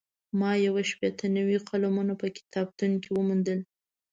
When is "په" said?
2.21-2.27